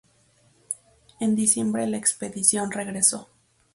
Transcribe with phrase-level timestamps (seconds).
[1.19, 3.29] En diciembre la expedición regresó.